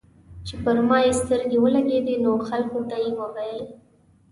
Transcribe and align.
چې 0.47 0.53
پر 0.63 0.77
ما 0.87 0.97
يې 1.05 1.13
سترګې 1.21 1.57
ولګېدې 1.61 2.15
نو 2.23 2.31
خلکو 2.47 2.79
ته 2.89 2.95
یې 3.03 3.11
وويل. 3.19 3.63